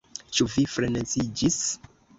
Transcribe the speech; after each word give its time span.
Ĉu 0.37 0.47
vi 0.53 0.65
freneziĝis? 0.77 1.63